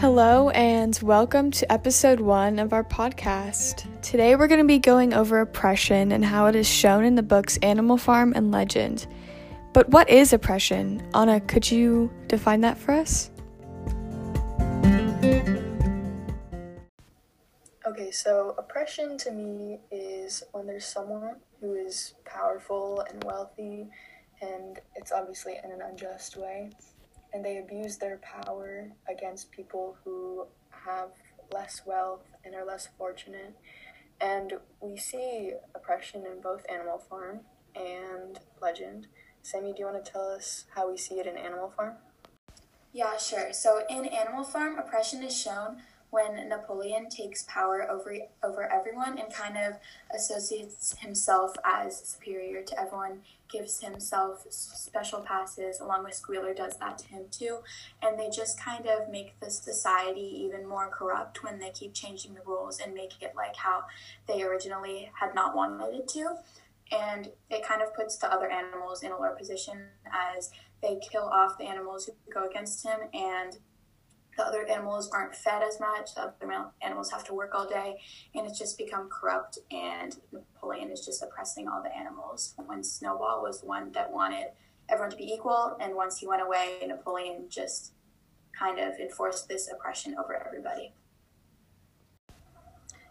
[0.00, 3.86] Hello, and welcome to episode one of our podcast.
[4.00, 7.22] Today, we're going to be going over oppression and how it is shown in the
[7.22, 9.06] books Animal Farm and Legend.
[9.74, 11.06] But what is oppression?
[11.14, 13.30] Anna, could you define that for us?
[17.86, 23.90] Okay, so oppression to me is when there's someone who is powerful and wealthy,
[24.40, 26.70] and it's obviously in an unjust way
[27.32, 31.10] and they abuse their power against people who have
[31.52, 33.54] less wealth and are less fortunate.
[34.20, 37.40] And we see oppression in both Animal Farm
[37.74, 39.06] and Legend.
[39.42, 41.94] Sammy, do you want to tell us how we see it in Animal Farm?
[42.92, 43.52] Yeah, sure.
[43.52, 45.78] So in Animal Farm, oppression is shown
[46.10, 49.74] when Napoleon takes power over over everyone and kind of
[50.14, 56.98] associates himself as superior to everyone, gives himself special passes, along with Squealer does that
[56.98, 57.58] to him too,
[58.02, 62.34] and they just kind of make the society even more corrupt when they keep changing
[62.34, 63.84] the rules and make it like how
[64.26, 66.36] they originally had not wanted it to.
[66.92, 70.50] And it kind of puts the other animals in a lower position as
[70.82, 73.58] they kill off the animals who go against him and
[74.40, 76.14] the other animals aren't fed as much.
[76.14, 78.00] The other animals have to work all day,
[78.34, 79.58] and it's just become corrupt.
[79.70, 82.54] And Napoleon is just oppressing all the animals.
[82.64, 84.46] When Snowball was the one that wanted
[84.88, 87.92] everyone to be equal, and once he went away, Napoleon just
[88.58, 90.94] kind of enforced this oppression over everybody.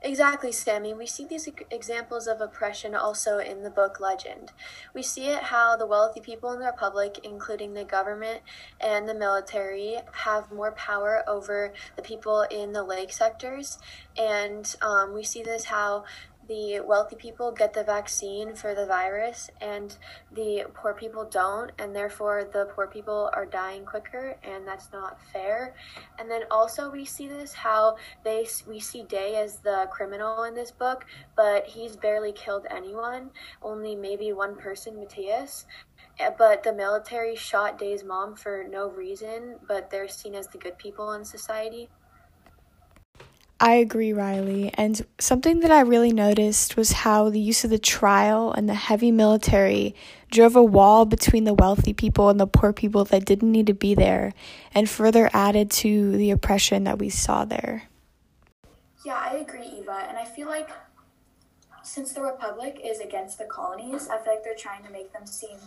[0.00, 0.94] Exactly, Sammy.
[0.94, 4.52] We see these examples of oppression also in the book Legend.
[4.94, 8.42] We see it how the wealthy people in the Republic, including the government
[8.80, 13.78] and the military, have more power over the people in the lake sectors.
[14.16, 16.04] And um, we see this how
[16.48, 19.96] the wealthy people get the vaccine for the virus and
[20.34, 25.20] the poor people don't and therefore the poor people are dying quicker and that's not
[25.32, 25.74] fair
[26.18, 30.54] and then also we see this how they we see day as the criminal in
[30.54, 31.04] this book
[31.36, 33.30] but he's barely killed anyone
[33.62, 35.64] only maybe one person Metias
[36.18, 40.58] eh, but the military shot Day's mom for no reason, but they're seen as the
[40.58, 41.88] good people in society.
[43.60, 44.70] I agree, Riley.
[44.74, 48.74] And something that I really noticed was how the use of the trial and the
[48.74, 49.96] heavy military
[50.30, 53.74] drove a wall between the wealthy people and the poor people that didn't need to
[53.74, 54.32] be there,
[54.72, 57.84] and further added to the oppression that we saw there.
[59.04, 60.04] Yeah, I agree, Eva.
[60.08, 60.70] And I feel like
[61.82, 65.26] since the Republic is against the colonies, I feel like they're trying to make them
[65.26, 65.58] seem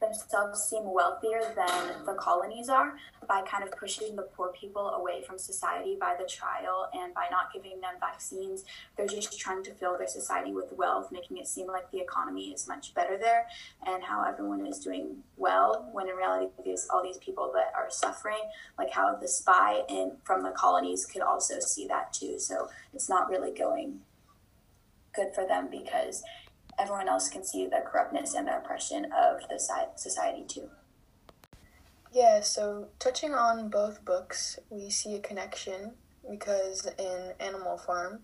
[0.00, 2.94] themselves seem wealthier than the colonies are
[3.28, 7.26] by kind of pushing the poor people away from society by the trial and by
[7.30, 8.64] not giving them vaccines.
[8.96, 12.52] They're just trying to fill their society with wealth, making it seem like the economy
[12.52, 13.46] is much better there
[13.86, 17.90] and how everyone is doing well when in reality there's all these people that are
[17.90, 18.42] suffering,
[18.78, 22.38] like how the spy in from the colonies could also see that too.
[22.38, 24.00] So it's not really going
[25.14, 26.22] good for them because
[26.78, 29.58] everyone else can see the corruptness and the oppression of the
[29.96, 30.70] society too.
[32.12, 35.94] Yeah, so touching on both books, we see a connection
[36.30, 38.20] because in Animal Farm,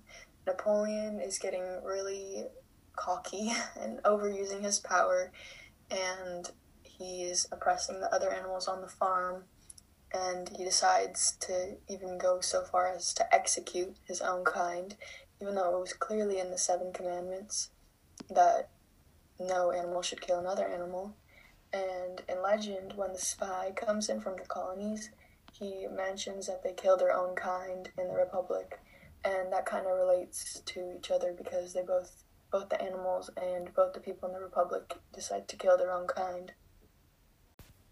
[0.47, 2.45] Napoleon is getting really
[2.95, 5.33] cocky and overusing his power,
[5.91, 6.51] and
[6.83, 9.45] he's oppressing the other animals on the farm.
[10.13, 14.97] And he decides to even go so far as to execute his own kind,
[15.41, 17.71] even though it was clearly in the Seven Commandments
[18.31, 18.69] that
[19.39, 21.15] no animal should kill another animal.
[21.73, 25.11] And in legend, when the spy comes in from the colonies,
[25.53, 28.81] he mentions that they kill their own kind in the Republic,
[29.25, 33.73] and that kind of relates to each other because they both, both the animals and
[33.75, 36.53] both the people in the Republic, decide to kill their own kind.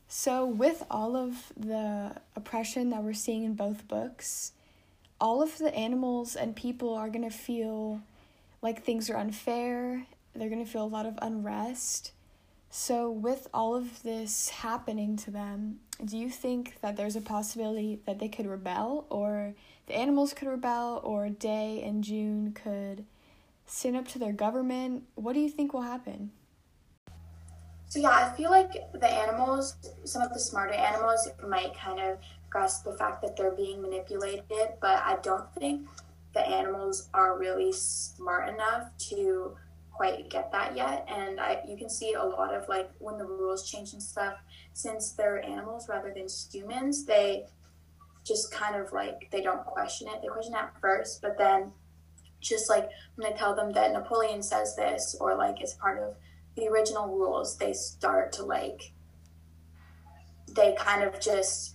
[0.08, 4.52] So, with all of the oppression that we're seeing in both books,
[5.20, 8.00] all of the animals and people are going to feel
[8.62, 12.12] like things are unfair they're going to feel a lot of unrest.
[12.70, 18.00] So, with all of this happening to them, do you think that there's a possibility
[18.06, 19.54] that they could rebel, or
[19.86, 23.06] the animals could rebel, or Day and June could
[23.66, 25.04] stand up to their government?
[25.14, 26.30] What do you think will happen?
[27.88, 32.18] So, yeah, I feel like the animals, some of the smarter animals, might kind of
[32.50, 34.44] grasp the fact that they're being manipulated,
[34.80, 35.88] but I don't think
[36.34, 39.56] the animals are really smart enough to
[39.98, 41.04] quite get that yet.
[41.08, 44.34] And I, you can see a lot of like when the rules change and stuff,
[44.72, 47.46] since they're animals rather than humans, they
[48.24, 50.22] just kind of like they don't question it.
[50.22, 51.72] They question it at first, but then
[52.40, 56.14] just like when I tell them that Napoleon says this or like it's part of
[56.54, 58.92] the original rules, they start to like
[60.54, 61.74] they kind of just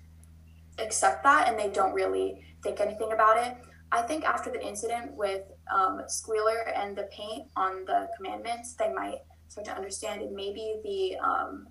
[0.80, 3.58] accept that and they don't really think anything about it.
[3.92, 5.44] I think after the incident with
[5.74, 10.75] um, Squealer and the paint on the commandments, they might start to understand, and maybe
[10.83, 11.68] the um,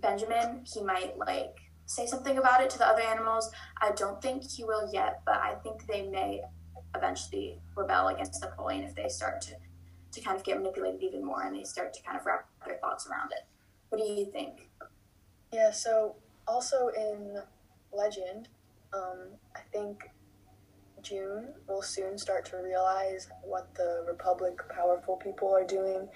[0.00, 1.56] Benjamin, he might like
[1.86, 3.50] say something about it to the other animals.
[3.80, 6.42] I don't think he will yet, but I think they may
[6.94, 9.54] eventually rebel against Napoleon if they start to,
[10.12, 12.76] to kind of get manipulated even more and they start to kind of wrap their
[12.78, 13.46] thoughts around it.
[13.88, 14.68] What do you think?
[15.52, 16.16] Yeah, so
[16.48, 17.38] also in
[17.92, 18.48] Legend,
[18.92, 20.10] um, I think
[21.06, 26.08] June will soon start to realize what the Republic powerful people are doing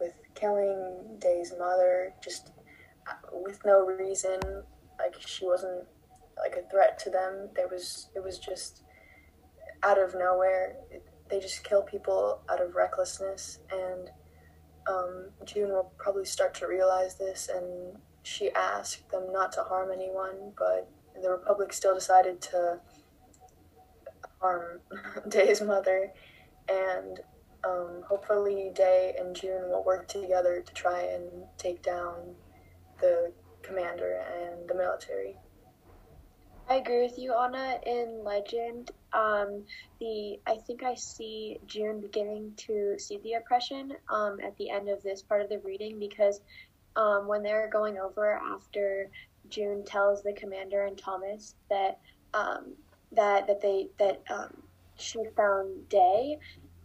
[0.00, 2.52] with killing Day's mother just
[3.08, 4.38] uh, with no reason.
[4.98, 5.84] Like she wasn't
[6.38, 7.48] like a threat to them.
[7.54, 8.82] There was it was just
[9.82, 10.76] out of nowhere.
[11.28, 14.10] They just kill people out of recklessness, and
[14.88, 17.48] um, June will probably start to realize this.
[17.52, 20.88] And she asked them not to harm anyone, but
[21.20, 22.80] the Republic still decided to
[24.40, 24.80] harm
[25.28, 26.12] Day's mother,
[26.68, 27.20] and
[27.64, 32.34] um, hopefully Day and June will work together to try and take down
[33.00, 35.36] the commander and the military.
[36.68, 37.78] I agree with you, Anna.
[37.86, 39.62] In Legend, um,
[40.00, 44.88] the I think I see June beginning to see the oppression um, at the end
[44.88, 46.40] of this part of the reading because
[46.96, 49.10] um, when they're going over after
[49.48, 52.00] June tells the commander and Thomas that
[52.34, 52.74] um,
[53.16, 54.62] that that they that um,
[54.96, 56.38] she found Day,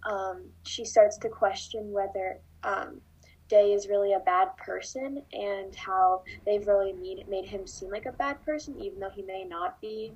[0.04, 3.01] um, she starts to question whether um,
[3.48, 8.06] Day is really a bad person and how they've really made made him seem like
[8.06, 10.13] a bad person, even though he may not be.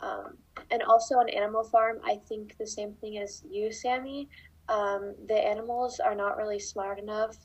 [0.00, 0.36] Um,
[0.70, 4.28] and also on Animal Farm, I think the same thing as you, Sammy.
[4.68, 7.36] Um, the animals are not really smart enough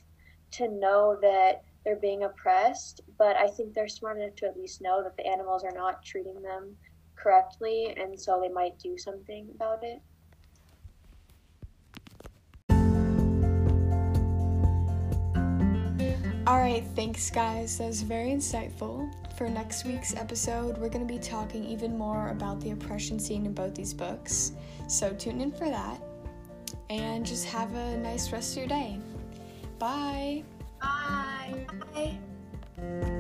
[0.52, 4.82] to know that they're being oppressed, but I think they're smart enough to at least
[4.82, 6.76] know that the animals are not treating them
[7.22, 10.02] correctly, and so they might do something about it.
[16.50, 17.78] All right, thanks, guys.
[17.78, 19.14] That was very insightful.
[19.38, 23.46] For next week's episode, we're going to be talking even more about the oppression seen
[23.46, 24.54] in both these books.
[24.88, 26.02] So tune in for that.
[26.90, 28.98] And just have a nice rest of your day.
[29.78, 30.44] Bye.
[30.82, 31.68] Bye.
[31.94, 33.20] Bye.